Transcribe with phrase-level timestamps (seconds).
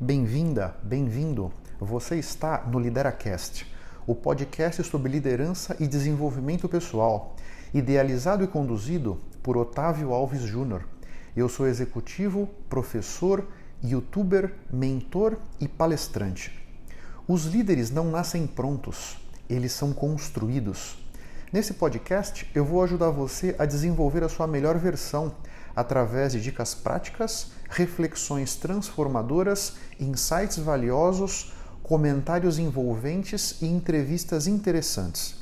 [0.00, 1.52] Bem-vinda, bem-vindo.
[1.80, 3.66] Você está no LideraCast,
[4.06, 7.34] o podcast sobre liderança e desenvolvimento pessoal,
[7.74, 10.84] idealizado e conduzido por Otávio Alves Júnior.
[11.36, 13.44] Eu sou executivo, professor,
[13.82, 16.56] youtuber, mentor e palestrante.
[17.26, 19.18] Os líderes não nascem prontos,
[19.50, 20.96] eles são construídos.
[21.52, 25.34] Nesse podcast, eu vou ajudar você a desenvolver a sua melhor versão
[25.74, 31.52] através de dicas práticas, reflexões transformadoras, insights valiosos,
[31.82, 35.36] comentários envolventes e entrevistas interessantes.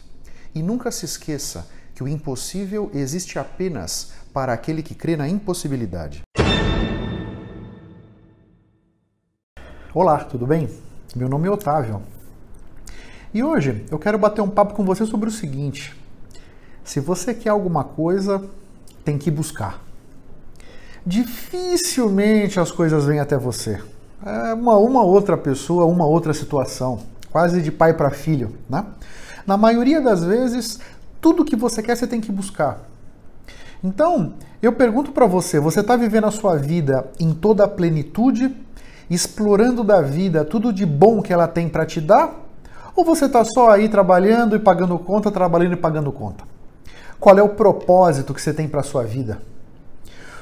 [0.54, 6.22] E nunca se esqueça que o impossível existe apenas para aquele que crê na impossibilidade.
[9.94, 10.68] Olá, tudo bem?
[11.14, 12.02] Meu nome é Otávio
[13.36, 15.94] e hoje eu quero bater um papo com você sobre o seguinte:
[16.82, 18.42] se você quer alguma coisa,
[19.04, 19.84] tem que buscar.
[21.06, 23.80] Dificilmente as coisas vêm até você.
[24.24, 26.98] É uma, uma outra pessoa, uma outra situação,
[27.30, 28.84] quase de pai para filho, né?
[29.46, 30.80] Na maioria das vezes,
[31.20, 32.80] tudo que você quer você tem que buscar.
[33.84, 38.56] Então, eu pergunto para você: você está vivendo a sua vida em toda a plenitude,
[39.08, 42.34] explorando da vida tudo de bom que ela tem para te dar?
[42.96, 46.42] Ou você está só aí trabalhando e pagando conta, trabalhando e pagando conta?
[47.20, 49.40] Qual é o propósito que você tem para a sua vida?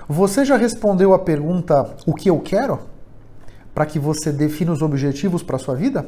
[0.08, 2.80] Você já respondeu a pergunta o que eu quero?
[3.74, 6.06] Para que você defina os objetivos para a sua vida?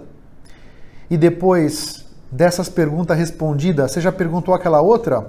[1.11, 5.27] E depois dessas perguntas respondidas, você já perguntou aquela outra?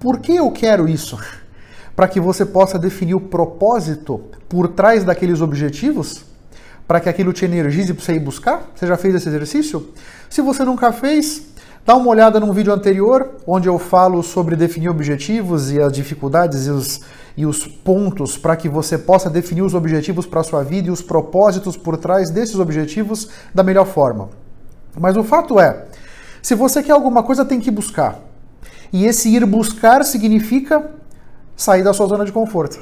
[0.00, 1.18] Por que eu quero isso?
[1.94, 6.28] Para que você possa definir o propósito por trás daqueles objetivos?
[6.88, 8.70] para que aquilo te energize para você ir buscar?
[8.74, 9.90] Você já fez esse exercício?
[10.30, 11.42] Se você nunca fez,
[11.84, 16.66] dá uma olhada num vídeo anterior, onde eu falo sobre definir objetivos e as dificuldades
[16.66, 17.02] e os,
[17.38, 20.90] e os pontos para que você possa definir os objetivos para a sua vida e
[20.90, 24.28] os propósitos por trás desses objetivos da melhor forma.
[24.98, 25.86] Mas o fato é,
[26.42, 28.18] se você quer alguma coisa, tem que buscar.
[28.92, 30.90] E esse ir buscar significa
[31.56, 32.80] sair da sua zona de conforto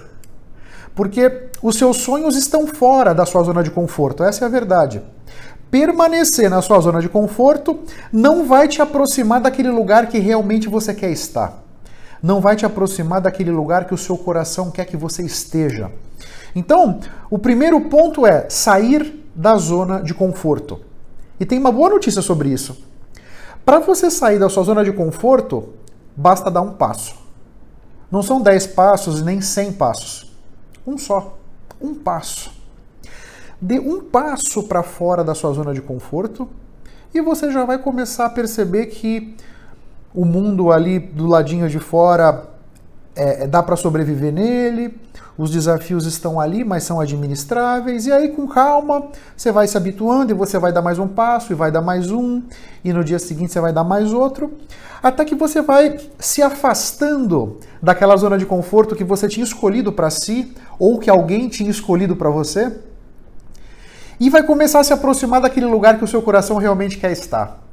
[0.97, 5.03] porque os seus sonhos estão fora da sua zona de conforto, essa é a verdade.
[5.71, 7.81] Permanecer na sua zona de conforto
[8.11, 11.66] não vai te aproximar daquele lugar que realmente você quer estar.
[12.23, 15.91] Não vai te aproximar daquele lugar que o seu coração quer que você esteja.
[16.55, 17.01] Então,
[17.31, 20.81] o primeiro ponto é sair da zona de conforto.
[21.39, 22.83] E tem uma boa notícia sobre isso.
[23.65, 25.71] Para você sair da sua zona de conforto,
[26.17, 27.15] basta dar um passo.
[28.11, 30.33] Não são 10 passos nem 100 passos.
[30.87, 31.37] Um só.
[31.81, 32.51] Um passo.
[33.61, 36.49] Dê um passo para fora da sua zona de conforto
[37.13, 39.35] e você já vai começar a perceber que
[40.17, 42.49] o mundo ali do ladinho de fora
[43.15, 44.99] é, é dá para sobreviver nele,
[45.37, 50.33] os desafios estão ali, mas são administráveis, e aí com calma você vai se habituando
[50.33, 52.43] e você vai dar mais um passo, e vai dar mais um,
[52.83, 54.55] e no dia seguinte você vai dar mais outro,
[55.03, 60.09] até que você vai se afastando daquela zona de conforto que você tinha escolhido para
[60.09, 62.75] si, ou que alguém tinha escolhido para você,
[64.19, 67.66] e vai começar a se aproximar daquele lugar que o seu coração realmente quer estar.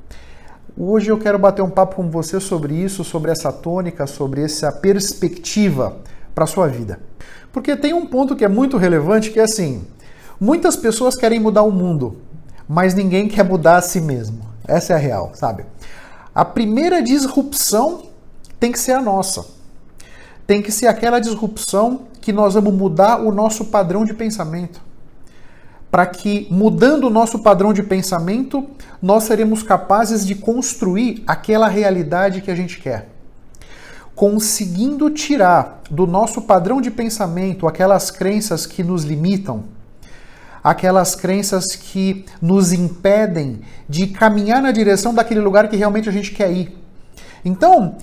[0.75, 4.71] Hoje eu quero bater um papo com você sobre isso, sobre essa tônica, sobre essa
[4.71, 5.97] perspectiva
[6.33, 6.99] para a sua vida.
[7.51, 9.85] Porque tem um ponto que é muito relevante que é assim:
[10.39, 12.17] muitas pessoas querem mudar o mundo,
[12.67, 14.39] mas ninguém quer mudar a si mesmo.
[14.67, 15.63] Essa é a real, sabe?
[16.33, 18.05] A primeira disrupção
[18.59, 19.45] tem que ser a nossa.
[20.47, 24.81] Tem que ser aquela disrupção que nós vamos mudar o nosso padrão de pensamento.
[25.93, 28.67] Para que, mudando o nosso padrão de pensamento,
[28.99, 33.13] nós seremos capazes de construir aquela realidade que a gente quer
[34.15, 39.65] conseguindo tirar do nosso padrão de pensamento aquelas crenças que nos limitam,
[40.63, 46.31] aquelas crenças que nos impedem de caminhar na direção daquele lugar que realmente a gente
[46.31, 46.77] quer ir.
[47.43, 47.97] Então,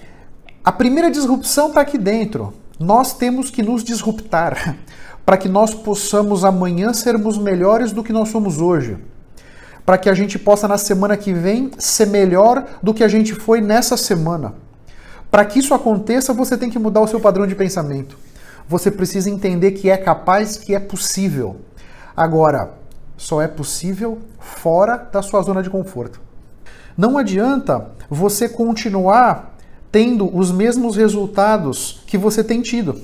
[0.64, 2.54] a primeira disrupção está aqui dentro.
[2.78, 4.76] Nós temos que nos disruptar
[5.24, 8.98] para que nós possamos amanhã sermos melhores do que nós somos hoje.
[9.84, 13.34] Para que a gente possa na semana que vem ser melhor do que a gente
[13.34, 14.54] foi nessa semana.
[15.30, 18.18] Para que isso aconteça, você tem que mudar o seu padrão de pensamento.
[18.68, 21.56] Você precisa entender que é capaz, que é possível.
[22.16, 22.74] Agora,
[23.16, 26.20] só é possível fora da sua zona de conforto.
[26.96, 29.56] Não adianta você continuar
[29.92, 33.00] tendo os mesmos resultados que você tem tido,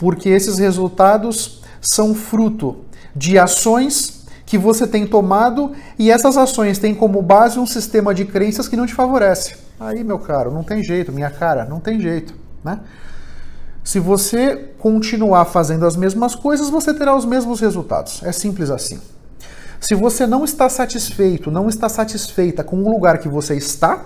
[0.00, 2.78] porque esses resultados são fruto
[3.14, 8.24] de ações que você tem tomado e essas ações têm como base um sistema de
[8.24, 9.56] crenças que não te favorece.
[9.78, 12.80] Aí, meu caro, não tem jeito, minha cara, não tem jeito, né?
[13.84, 18.22] Se você continuar fazendo as mesmas coisas, você terá os mesmos resultados.
[18.24, 18.98] É simples assim.
[19.78, 24.04] Se você não está satisfeito, não está satisfeita com o lugar que você está,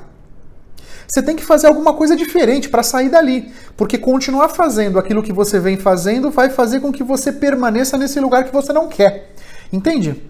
[1.06, 3.52] você tem que fazer alguma coisa diferente para sair dali.
[3.76, 8.18] Porque continuar fazendo aquilo que você vem fazendo vai fazer com que você permaneça nesse
[8.20, 9.32] lugar que você não quer.
[9.72, 10.22] Entende?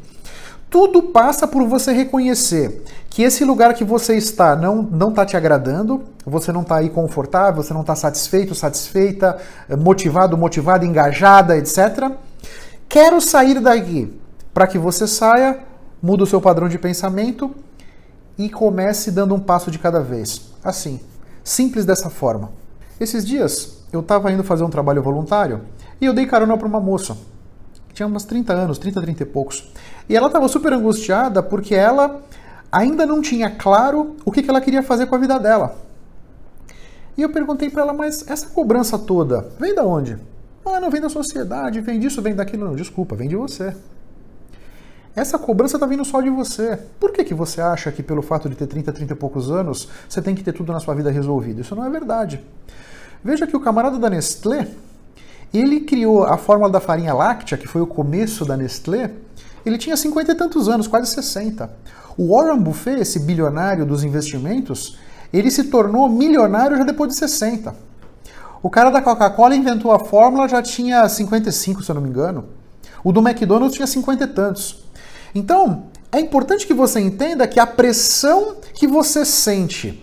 [0.71, 5.37] Tudo passa por você reconhecer que esse lugar que você está não não está te
[5.37, 9.39] agradando, você não está aí confortável, você não está satisfeito, satisfeita,
[9.79, 12.11] motivado, motivada, engajada, etc.
[12.89, 14.13] Quero sair daqui.
[14.53, 15.61] Para que você saia,
[16.03, 17.53] muda o seu padrão de pensamento
[18.37, 20.54] e comece dando um passo de cada vez.
[20.65, 20.99] Assim,
[21.43, 22.51] simples dessa forma.
[22.99, 25.61] Esses dias eu estava indo fazer um trabalho voluntário
[26.01, 27.17] e eu dei carona para uma moça.
[27.93, 29.73] Tinha umas 30 anos, 30, 30 e poucos.
[30.09, 32.23] E ela estava super angustiada porque ela
[32.73, 35.77] ainda não tinha claro o que, que ela queria fazer com a vida dela.
[37.17, 40.19] E eu perguntei para ela, mas essa cobrança toda vem da onde?
[40.67, 42.67] Ah, não vem da sociedade, vem disso, vem daquilo.
[42.67, 43.75] Não, desculpa, vem de você.
[45.17, 46.77] Essa cobrança está vindo só de você.
[46.99, 49.89] Por que, que você acha que pelo fato de ter 30, 30 e poucos anos,
[50.09, 51.61] você tem que ter tudo na sua vida resolvido?
[51.61, 52.41] Isso não é verdade.
[53.23, 54.69] Veja que o camarada da Nestlé,
[55.53, 59.13] ele criou a fórmula da farinha láctea, que foi o começo da Nestlé,
[59.65, 61.71] ele tinha 50 e tantos anos, quase 60.
[62.19, 64.99] O Warren Buffett, esse bilionário dos investimentos,
[65.33, 67.75] ele se tornou milionário já depois de 60.
[68.63, 72.47] O cara da Coca-Cola inventou a fórmula, já tinha 55, se eu não me engano.
[73.03, 74.85] O do McDonald's tinha 50 e tantos.
[75.35, 80.03] Então, é importante que você entenda que a pressão que você sente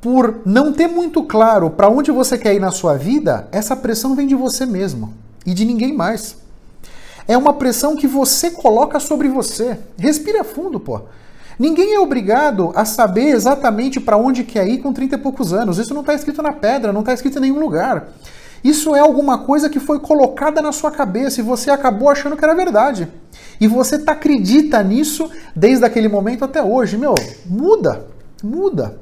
[0.00, 4.14] por não ter muito claro para onde você quer ir na sua vida, essa pressão
[4.14, 5.14] vem de você mesmo
[5.46, 6.36] e de ninguém mais.
[7.26, 9.78] É uma pressão que você coloca sobre você.
[9.96, 11.02] Respira fundo, pô.
[11.58, 15.78] Ninguém é obrigado a saber exatamente para onde quer ir com 30 e poucos anos.
[15.78, 18.08] Isso não está escrito na pedra, não está escrito em nenhum lugar.
[18.64, 22.42] Isso é alguma coisa que foi colocada na sua cabeça e você acabou achando que
[22.42, 23.06] era verdade.
[23.60, 26.96] E você tá, acredita nisso desde aquele momento até hoje.
[26.96, 27.14] Meu,
[27.44, 28.06] muda,
[28.42, 28.98] muda.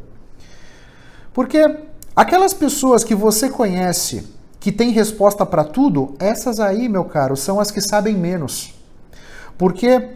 [1.32, 1.79] Porque
[2.14, 4.26] aquelas pessoas que você conhece
[4.59, 8.75] que têm resposta para tudo, essas aí, meu caro, são as que sabem menos.
[9.56, 10.09] Porque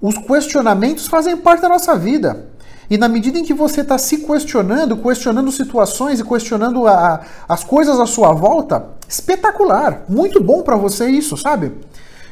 [0.00, 2.48] os questionamentos fazem parte da nossa vida.
[2.90, 7.62] E na medida em que você está se questionando, questionando situações e questionando a, as
[7.62, 11.72] coisas à sua volta, espetacular, muito bom para você isso, sabe?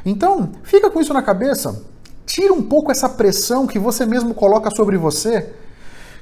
[0.03, 1.79] Então, fica com isso na cabeça.
[2.25, 5.47] Tira um pouco essa pressão que você mesmo coloca sobre você,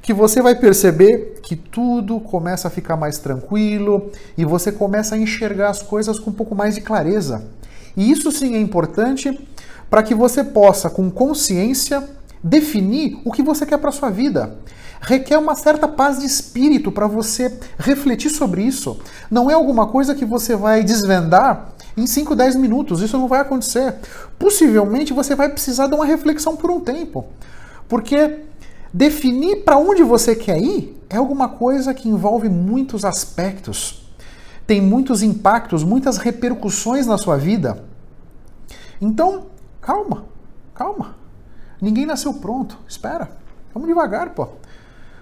[0.02, 5.18] que você vai perceber que tudo começa a ficar mais tranquilo e você começa a
[5.18, 7.44] enxergar as coisas com um pouco mais de clareza.
[7.96, 9.48] E isso sim é importante
[9.88, 12.06] para que você possa, com consciência,
[12.42, 14.58] definir o que você quer para sua vida.
[15.00, 18.98] Requer uma certa paz de espírito para você refletir sobre isso.
[19.30, 23.00] Não é alguma coisa que você vai desvendar em 5, 10 minutos.
[23.02, 23.94] Isso não vai acontecer.
[24.38, 27.26] Possivelmente você vai precisar de uma reflexão por um tempo.
[27.88, 28.40] Porque
[28.92, 34.02] definir para onde você quer ir é alguma coisa que envolve muitos aspectos.
[34.66, 37.84] Tem muitos impactos, muitas repercussões na sua vida.
[39.00, 39.46] Então,
[39.80, 40.24] calma,
[40.74, 41.14] calma.
[41.80, 42.78] Ninguém nasceu pronto.
[42.88, 43.30] Espera.
[43.72, 44.48] Vamos devagar, pô.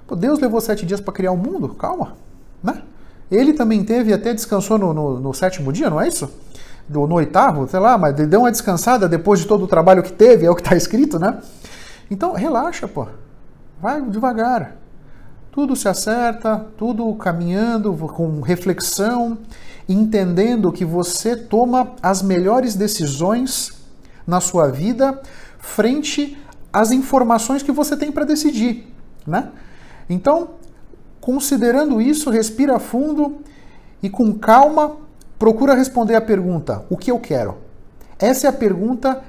[0.07, 1.69] pô Deus levou sete dias para criar o mundo.
[1.71, 2.17] Calma,
[2.63, 2.83] né?
[3.31, 6.31] Ele também teve até descansou no, no, no sétimo dia, não é isso?
[6.89, 10.45] no oitavo, sei lá, mas deu uma descansada depois de todo o trabalho que teve,
[10.45, 11.41] é o que está escrito, né?
[12.11, 13.07] Então, relaxa, pô.
[13.81, 14.77] Vai devagar.
[15.51, 19.39] Tudo se acerta, tudo caminhando com reflexão,
[19.89, 23.73] entendendo que você toma as melhores decisões
[24.27, 25.21] na sua vida
[25.59, 26.37] frente
[26.75, 28.93] às informações que você tem para decidir,
[29.25, 29.53] né?
[30.11, 30.51] Então,
[31.21, 33.37] considerando isso, respira fundo
[34.03, 34.97] e com calma
[35.39, 37.59] procura responder a pergunta: o que eu quero?
[38.19, 39.23] Essa é a pergunta,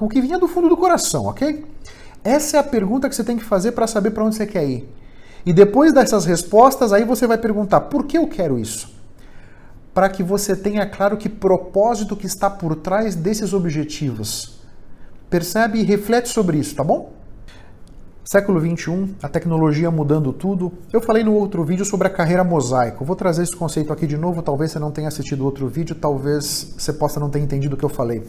[0.00, 1.66] o que vinha do fundo do coração, ok?
[2.24, 4.66] Essa é a pergunta que você tem que fazer para saber para onde você quer
[4.66, 4.88] ir.
[5.44, 8.90] E depois dessas respostas, aí você vai perguntar: por que eu quero isso?
[9.92, 14.59] Para que você tenha claro que propósito que está por trás desses objetivos.
[15.30, 17.12] Percebe e reflete sobre isso, tá bom?
[18.24, 20.72] Século 21, a tecnologia mudando tudo.
[20.92, 23.04] Eu falei no outro vídeo sobre a carreira mosaico.
[23.04, 24.42] Vou trazer esse conceito aqui de novo.
[24.42, 27.84] Talvez você não tenha assistido outro vídeo, talvez você possa não ter entendido o que
[27.84, 28.24] eu falei.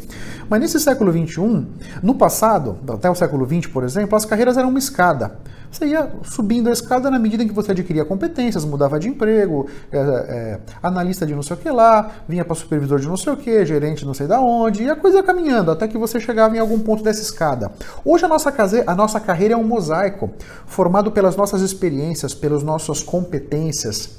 [0.47, 1.65] Mas nesse século 21,
[2.03, 5.39] no passado, até o século 20, por exemplo, as carreiras eram uma escada.
[5.71, 9.69] Você ia subindo a escada na medida em que você adquiria competências, mudava de emprego,
[9.89, 13.31] é, é, analista de não sei o que lá, vinha para supervisor de não sei
[13.31, 16.19] o que, gerente não sei da onde, e a coisa ia caminhando até que você
[16.19, 17.71] chegava em algum ponto dessa escada.
[18.03, 20.29] Hoje a nossa, case, a nossa carreira é um mosaico,
[20.65, 24.17] formado pelas nossas experiências, pelas nossas competências,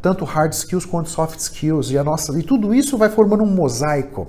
[0.00, 3.54] tanto hard skills quanto soft skills, e, a nossa, e tudo isso vai formando um
[3.54, 4.26] mosaico.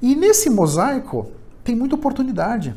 [0.00, 1.26] E nesse mosaico,
[1.62, 2.74] tem muita oportunidade.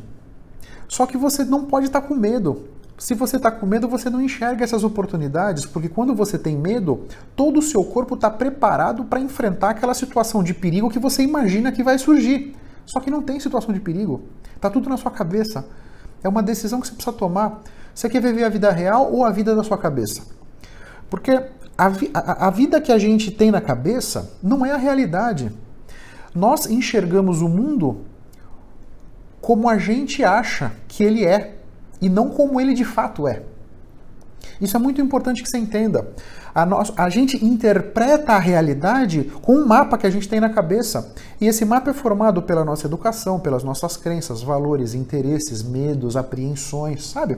[0.90, 2.76] Só que você não pode estar com medo.
[2.98, 7.06] Se você está com medo, você não enxerga essas oportunidades, porque quando você tem medo,
[7.36, 11.72] todo o seu corpo está preparado para enfrentar aquela situação de perigo que você imagina
[11.72, 12.56] que vai surgir.
[12.88, 14.24] Só que não tem situação de perigo.
[14.56, 15.68] Está tudo na sua cabeça.
[16.24, 17.62] É uma decisão que você precisa tomar.
[17.94, 20.24] Você quer viver a vida real ou a vida da sua cabeça?
[21.08, 21.40] Porque
[21.78, 25.52] a, vi a, a vida que a gente tem na cabeça não é a realidade.
[26.34, 28.06] Nós enxergamos o mundo
[29.40, 31.57] como a gente acha que ele é
[32.02, 33.42] e não como ele de fato é.
[34.60, 36.08] Isso é muito importante que você entenda.
[36.54, 40.50] A, nós, a gente interpreta a realidade com um mapa que a gente tem na
[40.50, 41.14] cabeça.
[41.40, 47.06] E esse mapa é formado pela nossa educação, pelas nossas crenças, valores, interesses, medos, apreensões,
[47.06, 47.38] sabe?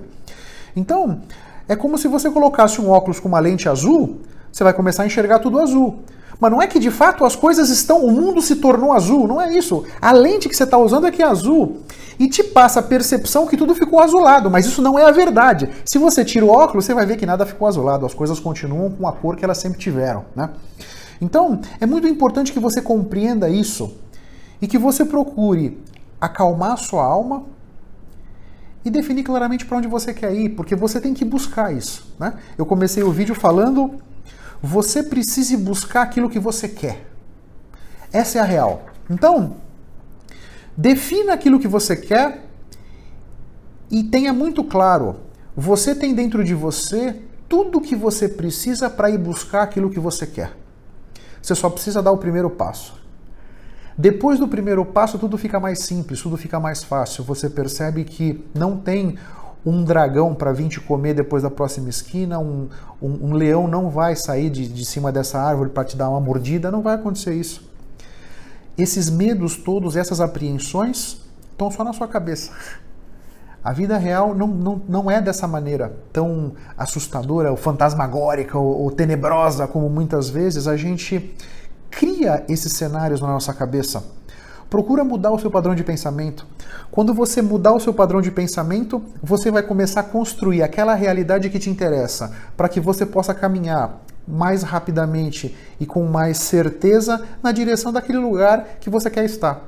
[0.76, 1.22] Então,
[1.68, 5.06] é como se você colocasse um óculos com uma lente azul, você vai começar a
[5.06, 6.00] enxergar tudo azul.
[6.40, 9.42] Mas não é que de fato as coisas estão, o mundo se tornou azul, não
[9.42, 9.84] é isso.
[10.02, 11.82] A lente que você está usando é que é azul
[12.20, 15.70] e te passa a percepção que tudo ficou azulado, mas isso não é a verdade.
[15.86, 18.92] Se você tira o óculos, você vai ver que nada ficou azulado, as coisas continuam
[18.92, 20.50] com a cor que elas sempre tiveram, né?
[21.22, 23.98] Então, é muito importante que você compreenda isso
[24.62, 25.82] e que você procure
[26.20, 27.44] acalmar a sua alma
[28.84, 32.34] e definir claramente para onde você quer ir, porque você tem que buscar isso, né?
[32.58, 34.00] Eu comecei o vídeo falando
[34.62, 37.06] você precisa buscar aquilo que você quer.
[38.12, 38.84] Essa é a real.
[39.10, 39.56] Então,
[40.80, 42.46] defina aquilo que você quer
[43.92, 45.18] e tenha muito claro:
[45.56, 50.00] você tem dentro de você tudo o que você precisa para ir buscar aquilo que
[50.00, 50.56] você quer.
[51.42, 52.98] Você só precisa dar o primeiro passo.
[53.98, 57.26] Depois do primeiro passo, tudo fica mais simples, tudo fica mais fácil.
[57.26, 59.18] Você percebe que não tem
[59.66, 62.70] um dragão para vir te comer depois da próxima esquina, um,
[63.02, 66.22] um, um leão não vai sair de, de cima dessa árvore para te dar uma
[66.22, 67.69] mordida, não vai acontecer isso.
[68.80, 71.18] Esses medos todos, essas apreensões,
[71.52, 72.54] estão só na sua cabeça.
[73.62, 78.90] A vida real não, não, não é dessa maneira tão assustadora, ou fantasmagórica, ou, ou
[78.90, 81.36] tenebrosa, como muitas vezes a gente
[81.92, 84.02] cria esses cenários na nossa cabeça.
[84.70, 86.48] Procura mudar o seu padrão de pensamento.
[86.90, 91.50] Quando você mudar o seu padrão de pensamento, você vai começar a construir aquela realidade
[91.50, 97.52] que te interessa, para que você possa caminhar mais rapidamente e com mais certeza na
[97.52, 99.68] direção daquele lugar que você quer estar.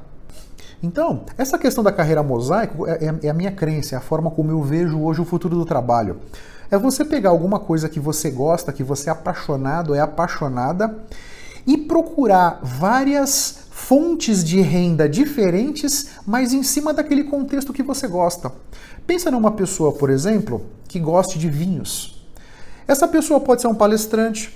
[0.83, 4.31] Então, essa questão da carreira mosaico é, é, é a minha crença, é a forma
[4.31, 6.19] como eu vejo hoje o futuro do trabalho.
[6.69, 10.95] É você pegar alguma coisa que você gosta, que você é apaixonado, é apaixonada,
[11.67, 18.51] e procurar várias fontes de renda diferentes, mas em cima daquele contexto que você gosta.
[19.05, 22.20] Pensa numa pessoa, por exemplo, que goste de vinhos.
[22.91, 24.53] Essa pessoa pode ser um palestrante,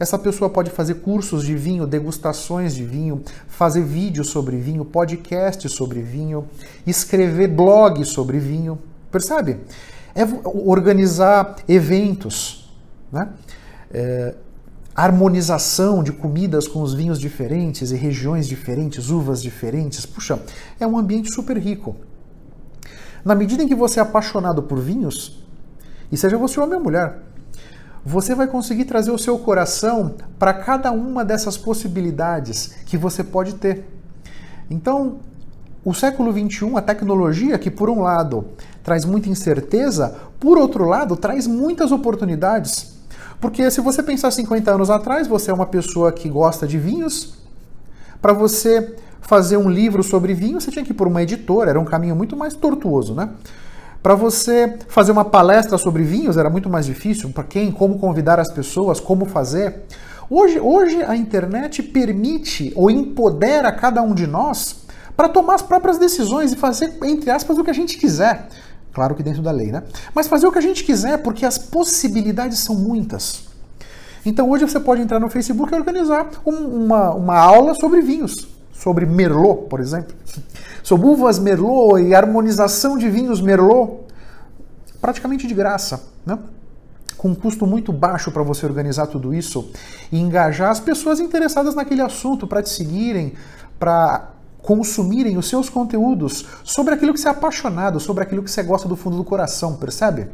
[0.00, 5.70] essa pessoa pode fazer cursos de vinho, degustações de vinho, fazer vídeos sobre vinho, podcasts
[5.70, 6.48] sobre vinho,
[6.86, 8.78] escrever blogs sobre vinho,
[9.12, 9.58] percebe?
[10.14, 10.22] É
[10.66, 12.72] organizar eventos,
[13.12, 13.28] né?
[13.92, 14.34] É,
[14.94, 20.06] harmonização de comidas com os vinhos diferentes e regiões diferentes, uvas diferentes.
[20.06, 20.42] Puxa,
[20.80, 21.94] é um ambiente super rico.
[23.22, 25.44] Na medida em que você é apaixonado por vinhos,
[26.10, 27.33] e seja você homem ou mulher,
[28.04, 33.54] você vai conseguir trazer o seu coração para cada uma dessas possibilidades que você pode
[33.54, 33.84] ter.
[34.68, 35.20] Então,
[35.84, 38.44] o século XXI, a tecnologia, que por um lado
[38.82, 42.94] traz muita incerteza, por outro lado traz muitas oportunidades.
[43.40, 47.34] Porque se você pensar 50 anos atrás, você é uma pessoa que gosta de vinhos.
[48.20, 51.80] Para você fazer um livro sobre vinho, você tinha que ir por uma editora, era
[51.80, 53.30] um caminho muito mais tortuoso, né?
[54.04, 57.30] Para você fazer uma palestra sobre vinhos era muito mais difícil.
[57.30, 59.84] Para quem, como convidar as pessoas, como fazer.
[60.28, 64.84] Hoje, hoje a internet permite ou empodera cada um de nós
[65.16, 68.48] para tomar as próprias decisões e fazer, entre aspas, o que a gente quiser.
[68.92, 69.82] Claro que dentro da lei, né?
[70.14, 73.44] Mas fazer o que a gente quiser, porque as possibilidades são muitas.
[74.26, 78.48] Então hoje você pode entrar no Facebook e organizar um, uma, uma aula sobre vinhos,
[78.84, 80.14] sobre Merlot, por exemplo,
[80.82, 84.00] sobre uvas Merlot e harmonização de vinhos Merlot,
[85.00, 86.38] praticamente de graça, né?
[87.16, 89.70] com um custo muito baixo para você organizar tudo isso
[90.12, 93.32] e engajar as pessoas interessadas naquele assunto para te seguirem,
[93.78, 98.62] para consumirem os seus conteúdos sobre aquilo que você é apaixonado, sobre aquilo que você
[98.62, 100.28] gosta do fundo do coração, percebe?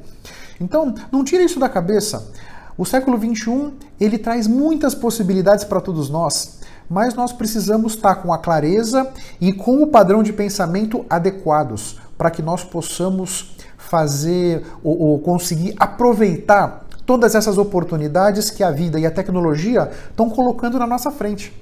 [0.60, 2.32] Então, não tire isso da cabeça.
[2.76, 6.58] O século XXI ele traz muitas possibilidades para todos nós,
[6.90, 9.08] mas nós precisamos estar com a clareza
[9.40, 15.72] e com o padrão de pensamento adequados para que nós possamos fazer ou, ou conseguir
[15.78, 21.52] aproveitar todas essas oportunidades que a vida e a tecnologia estão colocando na nossa frente.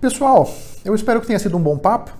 [0.00, 0.50] Pessoal,
[0.84, 2.10] eu espero que tenha sido um bom papo.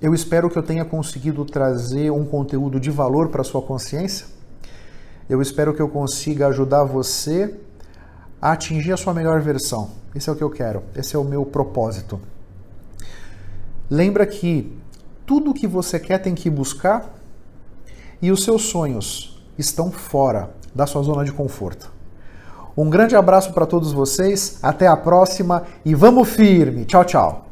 [0.00, 4.26] Eu espero que eu tenha conseguido trazer um conteúdo de valor para sua consciência.
[5.28, 7.54] Eu espero que eu consiga ajudar você
[8.44, 9.92] a atingir a sua melhor versão.
[10.14, 12.20] Esse é o que eu quero, esse é o meu propósito.
[13.88, 14.70] Lembra que
[15.24, 17.14] tudo que você quer tem que buscar
[18.20, 21.90] e os seus sonhos estão fora da sua zona de conforto.
[22.76, 26.84] Um grande abraço para todos vocês, até a próxima e vamos firme.
[26.84, 27.43] Tchau, tchau.